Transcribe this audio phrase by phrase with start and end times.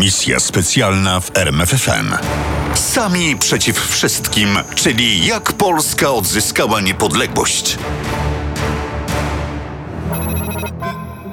[0.00, 2.14] Misja specjalna w RMFFM.
[2.74, 7.78] Sami przeciw wszystkim, czyli jak Polska odzyskała niepodległość.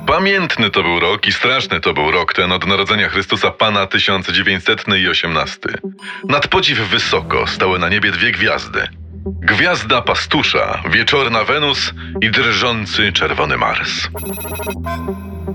[0.08, 4.86] Pamiętny to był rok i straszny to był rok ten od narodzenia Chrystusa Pana 1900
[5.04, 5.59] i 18.
[6.23, 8.88] Nad podziw wysoko stały na niebie dwie gwiazdy.
[9.28, 14.07] Gwiazda pastusza, wieczorna Wenus i drżący czerwony Mars.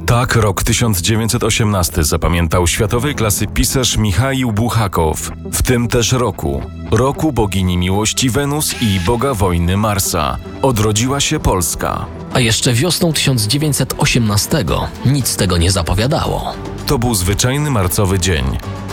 [0.07, 5.31] Tak rok 1918 zapamiętał światowej klasy pisarz Michaił Buchakow.
[5.53, 12.07] W tym też roku, roku bogini miłości Wenus i boga wojny Marsa, odrodziła się Polska.
[12.35, 14.65] A jeszcze wiosną 1918
[15.07, 16.55] nic z tego nie zapowiadało.
[16.87, 18.45] To był zwyczajny marcowy dzień.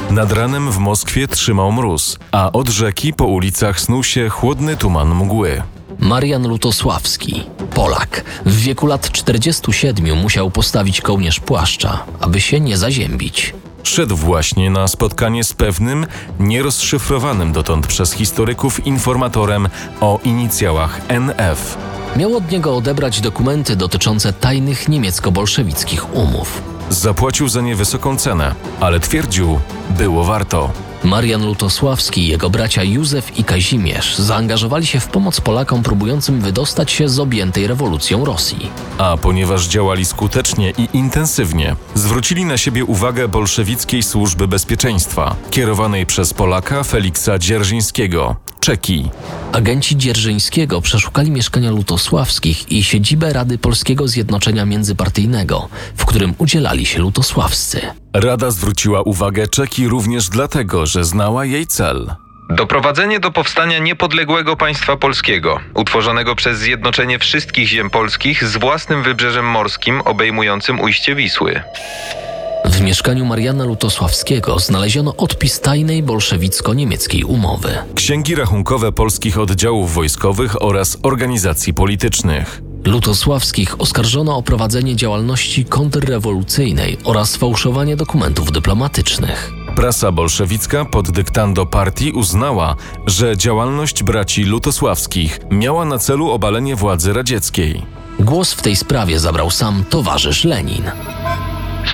[0.10, 5.16] Nad ranem w Moskwie trzymał mróz, a od rzeki po ulicach snuł się chłodny tuman
[5.16, 5.64] mgły.
[6.00, 13.54] Marian Lutosławski, Polak, w wieku lat 47 musiał postawić kołnierz płaszcza, aby się nie zaziębić.
[13.84, 16.08] Szedł właśnie na spotkanie z pewnym,
[16.40, 19.70] nierozszyfrowanym dotąd przez historyków informatorem
[20.02, 21.78] o inicjałach NF.
[22.16, 26.62] Miał od niego odebrać dokumenty dotyczące tajnych niemiecko-bolszewickich umów.
[26.90, 29.60] Zapłacił za nie wysoką cenę, ale twierdził,
[29.90, 30.72] było warto.
[31.04, 36.92] Marian Lutosławski i jego bracia Józef i Kazimierz zaangażowali się w pomoc Polakom próbującym wydostać
[36.92, 38.72] się z objętej rewolucją Rosji.
[38.98, 46.34] A ponieważ działali skutecznie i intensywnie, zwrócili na siebie uwagę bolszewickiej służby bezpieczeństwa, kierowanej przez
[46.34, 49.10] Polaka Feliksa Dzierżyńskiego, Czeki.
[49.52, 57.00] Agenci Dzierżyńskiego przeszukali mieszkania Lutosławskich i siedzibę Rady Polskiego Zjednoczenia Międzypartyjnego, w którym udzielali się
[57.00, 57.82] lutosławscy.
[58.14, 62.16] Rada zwróciła uwagę Czeki również dlatego, że znała jej cel.
[62.50, 69.46] Doprowadzenie do powstania niepodległego państwa polskiego, utworzonego przez zjednoczenie wszystkich ziem polskich z własnym wybrzeżem
[69.46, 71.62] morskim obejmującym ujście Wisły.
[72.66, 77.78] W mieszkaniu Mariana Lutosławskiego znaleziono odpis tajnej bolszewicko-niemieckiej umowy.
[77.96, 82.62] Księgi rachunkowe polskich oddziałów wojskowych oraz organizacji politycznych.
[82.86, 89.52] Lutosławskich oskarżono o prowadzenie działalności kontrrewolucyjnej oraz fałszowanie dokumentów dyplomatycznych.
[89.76, 92.76] Prasa bolszewicka pod dyktando partii uznała,
[93.08, 97.86] że działalność braci Lutosławskich miała na celu obalenie władzy radzieckiej.
[98.20, 100.92] Głos w tej sprawie zabrał sam towarzysz Lenin.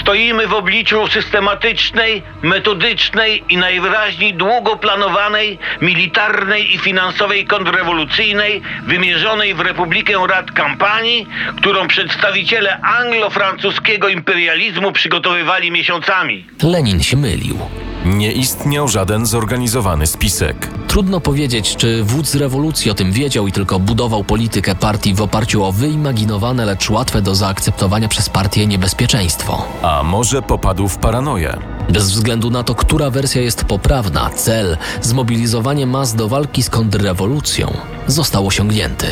[0.06, 9.60] Stoimy w obliczu systematycznej, metodycznej i najwyraźniej długo planowanej militarnej i finansowej kontrrewolucyjnej wymierzonej w
[9.60, 11.28] Republikę Rad kampanii,
[11.58, 16.46] którą przedstawiciele anglo-francuskiego imperializmu przygotowywali miesiącami.
[16.64, 17.60] Lenin się mylił.
[18.06, 20.70] Nie istniał żaden zorganizowany spisek.
[20.88, 25.64] Trudno powiedzieć, czy wódz rewolucji o tym wiedział i tylko budował politykę partii w oparciu
[25.64, 29.66] o wyimaginowane, lecz łatwe do zaakceptowania przez partię niebezpieczeństwo.
[29.82, 31.58] A może popadł w paranoję?
[31.90, 37.78] Bez względu na to, która wersja jest poprawna, cel zmobilizowanie mas do walki z kontrrewolucją
[38.08, 39.08] został osiągnięty.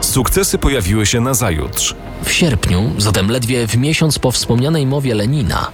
[0.00, 1.94] Sukcesy pojawiły się nazajutrz.
[2.24, 5.68] W sierpniu, zatem ledwie w miesiąc po wspomnianej mowie Lenina,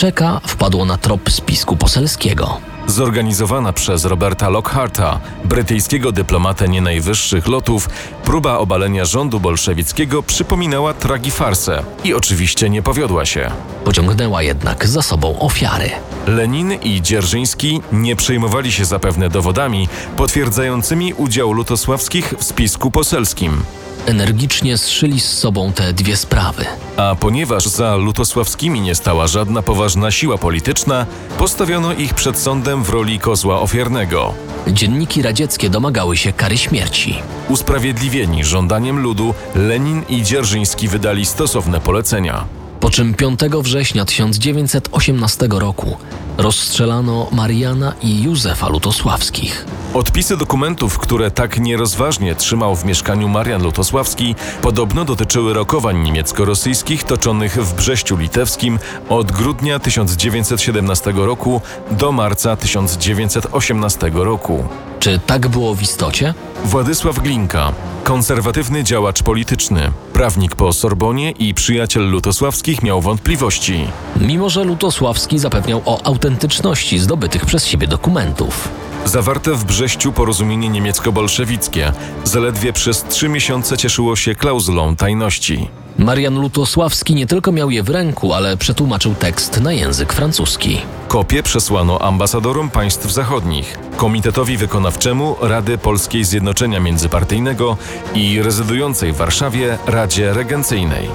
[0.00, 2.60] Czeka wpadło na trop spisku poselskiego.
[2.86, 7.88] Zorganizowana przez Roberta Lockharta, brytyjskiego dyplomatę nie najwyższych lotów,
[8.24, 13.50] próba obalenia rządu bolszewickiego przypominała tragifarsę i oczywiście nie powiodła się.
[13.84, 15.90] Pociągnęła jednak za sobą ofiary.
[16.26, 23.62] Lenin i Dzierżyński nie przejmowali się zapewne dowodami potwierdzającymi udział lutosławskich w spisku poselskim.
[24.10, 26.64] Energicznie zszyli z sobą te dwie sprawy.
[26.96, 31.06] A ponieważ za lutosławskimi nie stała żadna poważna siła polityczna,
[31.38, 34.34] postawiono ich przed sądem w roli kozła ofiarnego.
[34.68, 37.14] Dzienniki radzieckie domagały się kary śmierci.
[37.48, 42.44] Usprawiedliwieni żądaniem ludu, Lenin i Dzierżyński wydali stosowne polecenia.
[42.80, 45.96] Po czym 5 września 1918 roku
[46.38, 49.66] rozstrzelano Mariana i Józefa Lutosławskich.
[49.94, 57.64] Odpisy dokumentów, które tak nierozważnie trzymał w mieszkaniu Marian Lutosławski, podobno dotyczyły rokowań niemiecko-rosyjskich toczonych
[57.64, 58.78] w Brześciu Litewskim
[59.08, 61.60] od grudnia 1917 roku
[61.90, 64.64] do marca 1918 roku.
[65.00, 66.34] Czy tak było w istocie?
[66.64, 67.72] Władysław Glinka,
[68.04, 73.86] konserwatywny działacz polityczny, prawnik po Sorbonie i przyjaciel Lutosławskich miał wątpliwości.
[74.16, 78.68] Mimo, że Lutosławski zapewniał o autentyczności zdobytych przez siebie dokumentów.
[79.04, 81.92] Zawarte w Brześciu porozumienie niemiecko-bolszewickie
[82.24, 85.68] zaledwie przez trzy miesiące cieszyło się klauzulą tajności.
[85.98, 90.78] Marian Lutosławski nie tylko miał je w ręku, ale przetłumaczył tekst na język francuski.
[91.08, 97.76] Kopie przesłano ambasadorom państw zachodnich, Komitetowi Wykonawczemu Rady Polskiej Zjednoczenia Międzypartyjnego
[98.14, 101.08] i rezydującej w Warszawie Radzie Regencyjnej.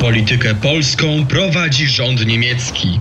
[0.00, 3.00] Politykę polską prowadzi rząd niemiecki.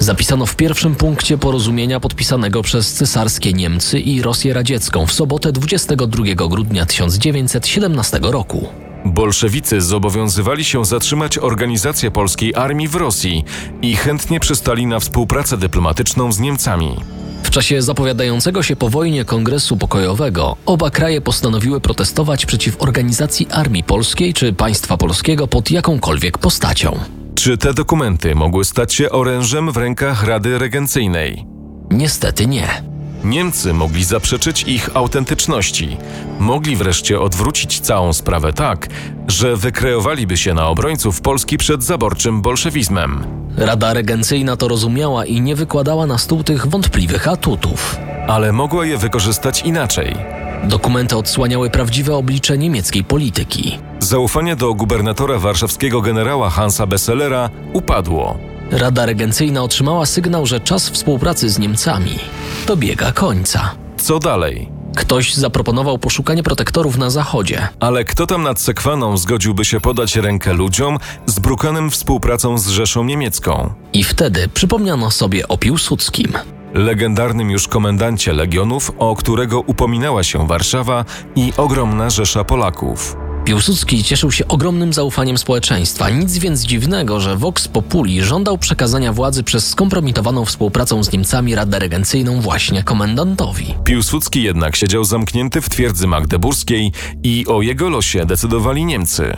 [0.00, 6.24] Zapisano w pierwszym punkcie porozumienia podpisanego przez cesarskie Niemcy i Rosję Radziecką w sobotę 22
[6.48, 8.68] grudnia 1917 roku.
[9.04, 13.44] Bolszewicy zobowiązywali się zatrzymać organizację polskiej armii w Rosji
[13.82, 16.96] i chętnie przystali na współpracę dyplomatyczną z Niemcami.
[17.42, 23.84] W czasie zapowiadającego się po wojnie Kongresu Pokojowego oba kraje postanowiły protestować przeciw organizacji Armii
[23.84, 27.17] Polskiej czy państwa polskiego pod jakąkolwiek postacią.
[27.38, 31.46] Czy te dokumenty mogły stać się orężem w rękach Rady Regencyjnej?
[31.90, 32.82] Niestety nie.
[33.24, 35.96] Niemcy mogli zaprzeczyć ich autentyczności.
[36.38, 38.88] Mogli wreszcie odwrócić całą sprawę tak,
[39.28, 43.24] że wykreowaliby się na obrońców Polski przed zaborczym bolszewizmem.
[43.56, 47.96] Rada Regencyjna to rozumiała i nie wykładała na stół tych wątpliwych atutów.
[48.28, 50.16] Ale mogła je wykorzystać inaczej.
[50.64, 53.78] Dokumenty odsłaniały prawdziwe oblicze niemieckiej polityki.
[54.00, 58.38] Zaufanie do gubernatora warszawskiego generała Hansa Besselera upadło.
[58.70, 62.18] Rada Regencyjna otrzymała sygnał, że czas współpracy z Niemcami
[62.66, 63.70] dobiega końca.
[63.96, 64.70] Co dalej?
[64.96, 67.68] Ktoś zaproponował poszukanie protektorów na zachodzie.
[67.80, 73.74] Ale kto tam nad Sekwaną zgodziłby się podać rękę ludziom zbrukanym współpracą z Rzeszą Niemiecką?
[73.92, 76.32] I wtedy przypomniano sobie o Piłsudskim.
[76.74, 81.04] Legendarnym już komendancie legionów, o którego upominała się Warszawa
[81.36, 83.16] i ogromna rzesza Polaków.
[83.48, 86.10] Piłsudski cieszył się ogromnym zaufaniem społeczeństwa.
[86.10, 91.78] Nic więc dziwnego, że Vox Populi żądał przekazania władzy przez skompromitowaną współpracą z Niemcami Radę
[91.78, 93.74] Regencyjną właśnie komendantowi.
[93.84, 96.92] Piłsudski jednak siedział zamknięty w twierdzy magdeburskiej
[97.22, 99.36] i o jego losie decydowali Niemcy.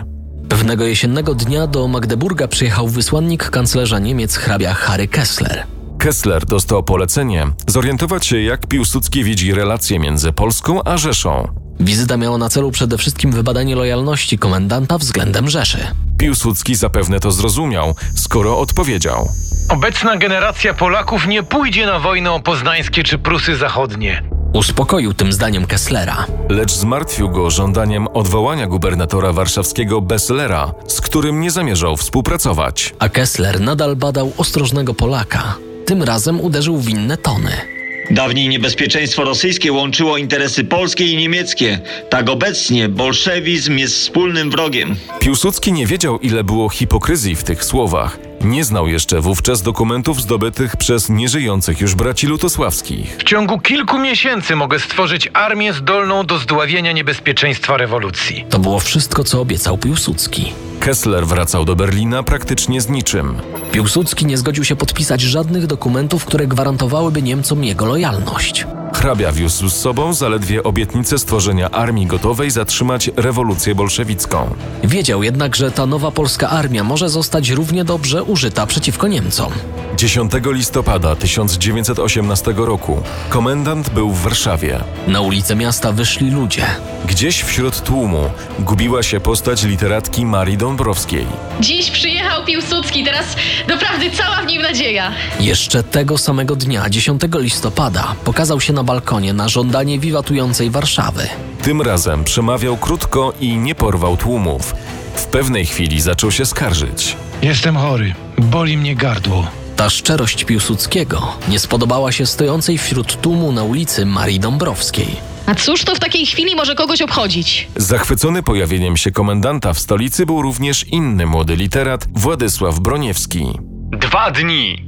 [0.48, 5.66] Pewnego jesiennego dnia do Magdeburga przyjechał wysłannik kanclerza Niemiec hrabia Harry Kessler.
[5.98, 11.59] Kessler dostał polecenie zorientować się, jak Piłsudski widzi relacje między Polską a Rzeszą.
[11.80, 15.78] Wizyta miała na celu przede wszystkim wybadanie lojalności komendanta względem Rzeszy.
[16.18, 19.28] Piłsudski zapewne to zrozumiał, skoro odpowiedział.
[19.68, 24.22] Obecna generacja Polaków nie pójdzie na wojnę o poznańskie czy Prusy Zachodnie.
[24.54, 26.26] Uspokoił tym zdaniem Kesslera.
[26.48, 32.94] Lecz zmartwił go żądaniem odwołania gubernatora warszawskiego Besslera, z którym nie zamierzał współpracować.
[32.98, 35.54] A Kessler nadal badał ostrożnego Polaka.
[35.86, 37.79] Tym razem uderzył w inne tony.
[38.10, 41.78] Dawniej niebezpieczeństwo rosyjskie łączyło interesy polskie i niemieckie.
[42.08, 44.96] Tak obecnie bolszewizm jest wspólnym wrogiem.
[45.20, 48.29] Piłsudski nie wiedział, ile było hipokryzji w tych słowach.
[48.44, 53.16] Nie znał jeszcze wówczas dokumentów zdobytych przez nieżyjących już braci lutosławskich.
[53.18, 58.44] W ciągu kilku miesięcy mogę stworzyć armię zdolną do zdławienia niebezpieczeństwa rewolucji.
[58.50, 60.52] To było wszystko, co obiecał Piłsudski.
[60.80, 63.36] Kessler wracał do Berlina praktycznie z niczym.
[63.72, 68.66] Piłsudski nie zgodził się podpisać żadnych dokumentów, które gwarantowałyby Niemcom jego lojalność.
[68.94, 74.54] Hrabia wiózł z sobą zaledwie obietnicę stworzenia armii gotowej zatrzymać rewolucję bolszewicką.
[74.84, 79.52] Wiedział jednak, że ta nowa polska armia może zostać równie dobrze użyta przeciwko Niemcom.
[79.96, 84.80] 10 listopada 1918 roku komendant był w Warszawie.
[85.06, 86.66] Na ulice miasta wyszli ludzie.
[87.06, 91.26] Gdzieś wśród tłumu gubiła się postać literatki Marii Dąbrowskiej.
[91.60, 93.26] Dziś przyjechał Piłsudski, teraz
[93.68, 95.12] doprawdy cała w nim nadzieja.
[95.40, 101.28] Jeszcze tego samego dnia, 10 listopada, pokazał się na balkonie na żądanie wiwatującej Warszawy.
[101.62, 104.74] Tym razem przemawiał krótko i nie porwał tłumów.
[105.14, 107.16] W pewnej chwili zaczął się skarżyć.
[107.42, 109.46] Jestem chory, boli mnie gardło.
[109.76, 115.16] Ta szczerość Piłsudskiego nie spodobała się stojącej wśród tłumu na ulicy Marii Dąbrowskiej.
[115.46, 117.68] A cóż to w takiej chwili może kogoś obchodzić?
[117.76, 123.46] Zachwycony pojawieniem się komendanta w stolicy był również inny młody literat Władysław Broniewski.
[123.92, 124.84] Dwa dni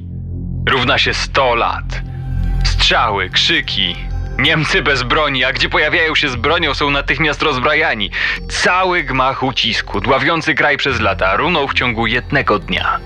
[0.68, 1.84] równa się 100 lat.
[2.82, 3.96] Strzały, krzyki.
[4.38, 8.10] Niemcy bez broni, a gdzie pojawiają się z bronią, są natychmiast rozbrajani.
[8.48, 12.98] Cały gmach ucisku, dławiący kraj przez lata, runął w ciągu jednego dnia.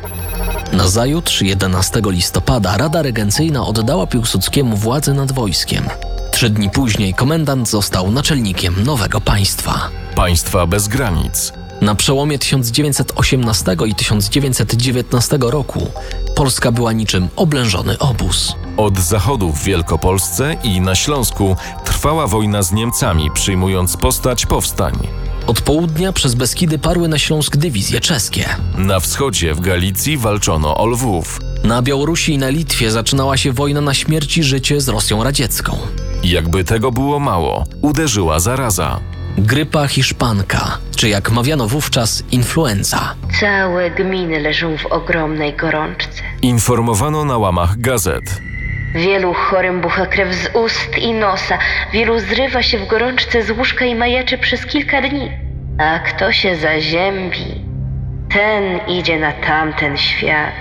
[0.72, 5.84] Nazajutrz, 11 listopada, Rada Regencyjna oddała Piłsudskiemu władzę nad wojskiem.
[6.30, 9.88] Trzy dni później komendant został naczelnikiem nowego państwa.
[10.14, 11.52] Państwa bez granic.
[11.86, 15.90] Na przełomie 1918 i 1919 roku
[16.36, 18.54] Polska była niczym oblężony obóz.
[18.76, 24.94] Od zachodu w Wielkopolsce i na Śląsku trwała wojna z Niemcami, przyjmując postać powstań.
[25.46, 28.48] Od południa przez Beskidy parły na Śląsk dywizje czeskie.
[28.78, 31.40] Na wschodzie w Galicji walczono o Lwów.
[31.64, 35.78] Na Białorusi i na Litwie zaczynała się wojna na śmierć i życie z Rosją radziecką.
[36.24, 39.00] Jakby tego było mało, uderzyła zaraza.
[39.38, 43.14] Grypa hiszpanka, czy jak mawiano wówczas influenza.
[43.40, 46.22] Całe gminy leżą w ogromnej gorączce.
[46.42, 48.40] Informowano na łamach gazet.
[48.94, 51.58] Wielu chorym bucha krew z ust i nosa,
[51.92, 55.30] wielu zrywa się w gorączce z łóżka i majaczy przez kilka dni.
[55.78, 57.64] A kto się zaziębi,
[58.32, 60.54] ten idzie na tamten świat.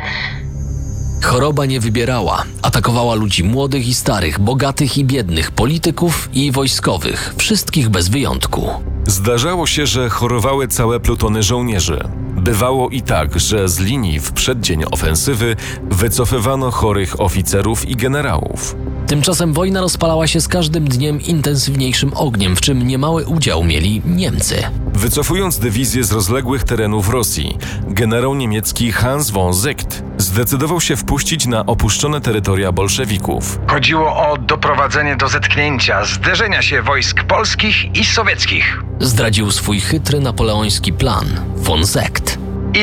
[1.24, 2.43] Choroba nie wybierała.
[2.62, 8.69] Atakowała ludzi młodych i starych, bogatych i biednych, polityków i wojskowych, wszystkich bez wyjątku.
[9.07, 12.00] Zdarzało się, że chorowały całe plutony żołnierzy.
[12.36, 15.55] Bywało i tak, że z linii w przeddzień ofensywy
[15.89, 18.75] wycofywano chorych oficerów i generałów.
[19.07, 24.55] Tymczasem wojna rozpalała się z każdym dniem intensywniejszym ogniem, w czym niemały udział mieli Niemcy.
[24.93, 27.57] Wycofując dywizję z rozległych terenów Rosji,
[27.88, 30.04] generał niemiecki Hans von Zicht
[30.36, 33.60] zdecydował się wpuścić na opuszczone terytoria bolszewików.
[33.68, 40.94] Chodziło o doprowadzenie do zetknięcia, zderzenia się wojsk polskich i sowieckich Zdradził swój chytry napoleoński
[40.94, 41.25] plan
[41.56, 42.38] von Sekt.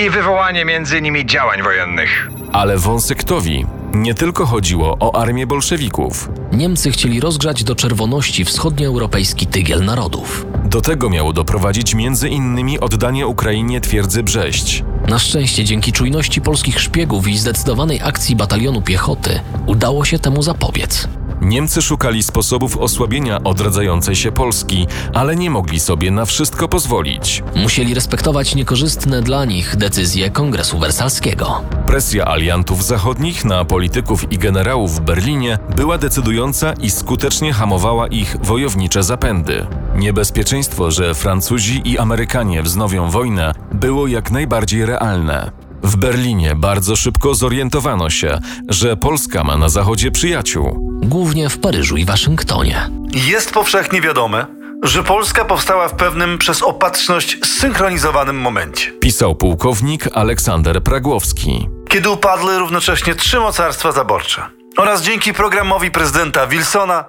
[0.06, 2.30] i wywołanie między nimi działań wojennych.
[2.52, 6.28] Ale von Sektowi nie tylko chodziło o armię bolszewików.
[6.52, 10.47] Niemcy chcieli rozgrzać do czerwoności wschodnioeuropejski tygiel narodów.
[10.72, 14.84] Do tego miało doprowadzić między innymi oddanie Ukrainie twierdzy Brześć.
[15.08, 21.08] Na szczęście dzięki czujności polskich szpiegów i zdecydowanej akcji batalionu piechoty udało się temu zapobiec.
[21.40, 27.42] Niemcy szukali sposobów osłabienia odradzającej się Polski, ale nie mogli sobie na wszystko pozwolić.
[27.56, 31.60] Musieli respektować niekorzystne dla nich decyzje Kongresu Wersalskiego.
[31.86, 38.36] Presja aliantów zachodnich na polityków i generałów w Berlinie była decydująca i skutecznie hamowała ich
[38.42, 39.66] wojownicze zapędy.
[39.96, 45.50] Niebezpieczeństwo, że Francuzi i Amerykanie wznowią wojnę, było jak najbardziej realne.
[45.82, 50.99] W Berlinie bardzo szybko zorientowano się, że Polska ma na zachodzie przyjaciół.
[51.02, 52.90] Głównie w Paryżu i Waszyngtonie.
[53.14, 54.46] Jest powszechnie wiadome,
[54.82, 58.92] że Polska powstała w pewnym przez opatrzność zsynchronizowanym momencie.
[58.92, 61.68] Pisał pułkownik Aleksander Pragłowski.
[61.88, 64.42] Kiedy upadły równocześnie trzy mocarstwa zaborcze.
[64.76, 67.04] Oraz dzięki programowi prezydenta Wilsona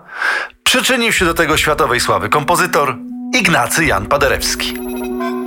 [0.74, 2.98] przyczynił się do tego światowej sławy kompozytor
[3.40, 4.74] Ignacy Jan Paderewski.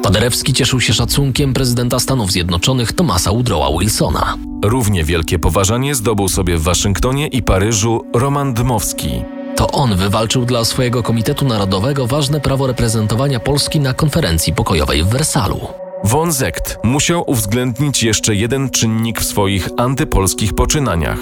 [0.03, 4.35] Paderewski cieszył się szacunkiem prezydenta Stanów Zjednoczonych Thomasa Woodrowa Wilsona.
[4.65, 9.23] Równie wielkie poważanie zdobył sobie w Waszyngtonie i Paryżu Roman Dmowski.
[9.57, 15.09] To on wywalczył dla swojego Komitetu Narodowego ważne prawo reprezentowania Polski na konferencji pokojowej w
[15.09, 15.61] Wersalu.
[16.05, 21.19] Von Zekt musiał uwzględnić jeszcze jeden czynnik w swoich antypolskich poczynaniach.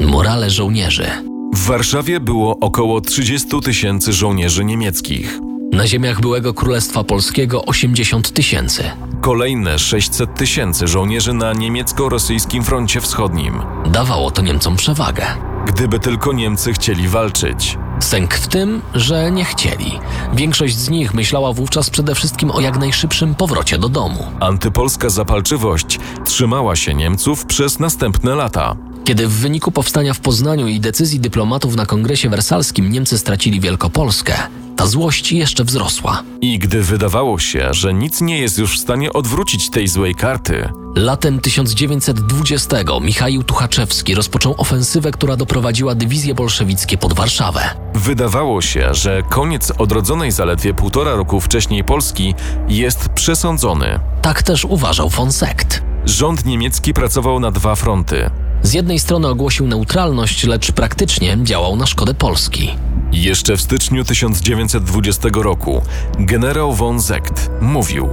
[0.00, 1.37] Morale żołnierzy.
[1.58, 5.40] W Warszawie było około 30 tysięcy żołnierzy niemieckich.
[5.72, 8.84] Na ziemiach byłego Królestwa Polskiego 80 tysięcy.
[9.20, 13.62] Kolejne 600 tysięcy żołnierzy na niemiecko-rosyjskim froncie wschodnim.
[13.86, 15.26] Dawało to Niemcom przewagę.
[15.66, 17.78] Gdyby tylko Niemcy chcieli walczyć.
[18.00, 19.98] Sęk w tym, że nie chcieli.
[20.34, 24.24] Większość z nich myślała wówczas przede wszystkim o jak najszybszym powrocie do domu.
[24.40, 28.76] Antypolska zapalczywość trzymała się Niemców przez następne lata.
[29.04, 34.34] Kiedy w wyniku powstania w Poznaniu i decyzji dyplomatów na kongresie wersalskim Niemcy stracili Wielkopolskę,
[34.76, 36.22] ta złość jeszcze wzrosła.
[36.40, 40.68] I gdy wydawało się, że nic nie jest już w stanie odwrócić tej złej karty,
[40.98, 47.60] Latem 1920 Michaił Tuchaczewski rozpoczął ofensywę, która doprowadziła dywizje bolszewickie pod Warszawę.
[47.94, 52.34] wydawało się, że koniec odrodzonej zaledwie półtora roku wcześniej Polski
[52.68, 54.00] jest przesądzony.
[54.22, 55.82] Tak też uważał von Sekt.
[56.04, 58.30] Rząd niemiecki pracował na dwa fronty.
[58.62, 62.76] Z jednej strony ogłosił neutralność, lecz praktycznie działał na szkodę Polski.
[63.12, 65.82] Jeszcze w styczniu 1920 roku
[66.18, 68.10] generał von Zekt mówił: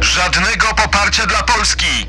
[0.00, 2.06] Żadnego poparcia dla Polski.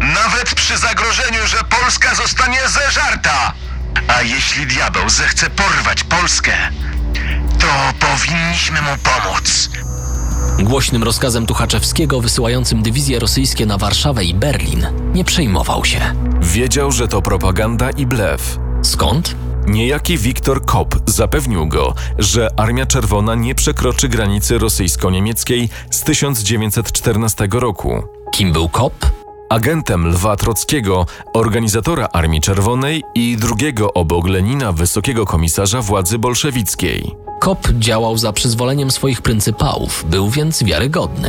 [0.00, 3.52] Nawet przy zagrożeniu, że Polska zostanie zeżarta.
[4.08, 6.52] A jeśli diabeł zechce porwać Polskę,
[7.58, 7.66] to
[8.06, 9.70] powinniśmy mu pomóc.
[10.62, 16.00] Głośnym rozkazem Tuchaczewskiego wysyłającym dywizje rosyjskie na Warszawę i Berlin nie przejmował się.
[16.40, 18.58] Wiedział, że to propaganda i blef.
[18.82, 19.36] Skąd?
[19.66, 28.02] Niejaki Wiktor Kopp zapewnił go, że Armia Czerwona nie przekroczy granicy rosyjsko-niemieckiej z 1914 roku.
[28.32, 29.25] Kim był Kopp?
[29.48, 37.14] Agentem Lwa Trockiego, organizatora Armii Czerwonej i drugiego obok Lenina wysokiego komisarza władzy bolszewickiej.
[37.40, 41.28] Kopp działał za przyzwoleniem swoich pryncypałów, był więc wiarygodny.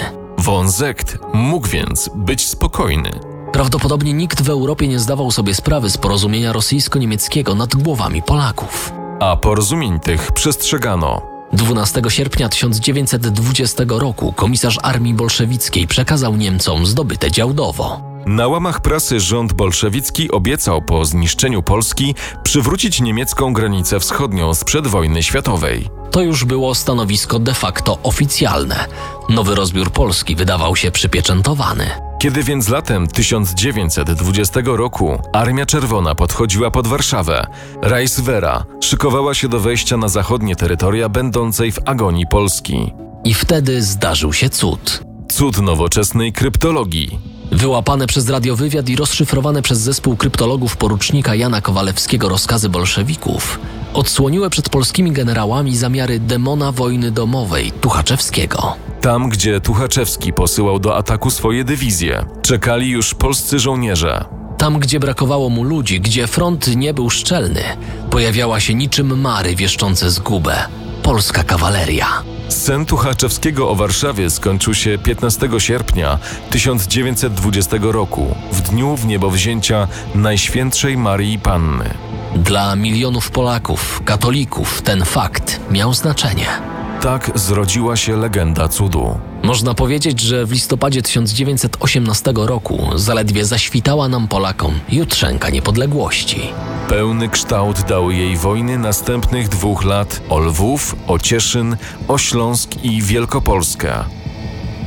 [0.66, 3.12] Zekt mógł więc być spokojny.
[3.52, 8.94] Prawdopodobnie nikt w Europie nie zdawał sobie sprawy z porozumienia rosyjsko-niemieckiego nad głowami Polaków.
[9.20, 11.22] A porozumień tych przestrzegano.
[11.54, 18.07] 12 sierpnia 1920 roku komisarz armii bolszewickiej przekazał Niemcom zdobyte Działdowo.
[18.28, 25.24] Na łamach prasy rząd bolszewicki obiecał po zniszczeniu Polski przywrócić niemiecką granicę wschodnią sprzed wojny
[25.24, 25.90] światowej.
[26.12, 28.86] To już było stanowisko de facto oficjalne.
[29.30, 31.90] Nowy rozbiór Polski wydawał się przypieczętowany.
[32.20, 37.48] Kiedy więc latem 1920 roku Armia Czerwona podchodziła pod Warszawę,
[37.82, 42.94] Reichswehra szykowała się do wejścia na zachodnie terytoria będącej w agonii Polski.
[43.24, 45.04] I wtedy zdarzył się cud.
[45.32, 47.37] Cud nowoczesnej kryptologii.
[47.58, 53.60] Wyłapane przez radiowywiad i rozszyfrowane przez zespół kryptologów porucznika Jana Kowalewskiego rozkazy bolszewików
[53.94, 58.76] odsłoniły przed polskimi generałami zamiary demona wojny domowej Tuchaczewskiego.
[59.02, 64.26] Tam, gdzie Tuchaczewski posyłał do ataku swoje dywizje, czekali już polscy żołnierze.
[64.58, 67.62] Tam, gdzie brakowało mu ludzi, gdzie front nie był szczelny,
[68.10, 70.68] pojawiała się niczym mary wieszczące zgubę
[71.08, 72.24] polska kawaleria.
[72.50, 80.98] Sen Tuchaczewskiego o Warszawie skończył się 15 sierpnia 1920 roku, w dniu w niebowzięcia Najświętszej
[80.98, 81.90] Marii Panny.
[82.36, 86.77] Dla milionów Polaków, katolików, ten fakt miał znaczenie.
[87.02, 89.20] Tak zrodziła się legenda cudu.
[89.44, 96.42] Można powiedzieć, że w listopadzie 1918 roku zaledwie zaświtała nam Polakom jutrzenka niepodległości.
[96.90, 101.78] Pełny kształt dały jej wojny następnych dwóch lat o Lwów, o Cieszyn,
[102.08, 104.04] o Śląsk i Wielkopolskę.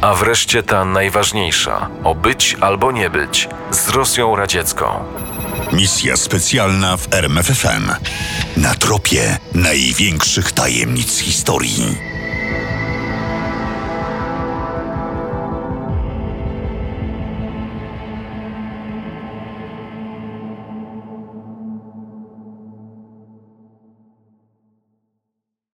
[0.01, 4.87] A wreszcie ta najważniejsza o być albo nie być z Rosją radziecką.
[5.73, 7.91] Misja specjalna w RMFFM.
[8.57, 12.10] Na tropie największych tajemnic historii.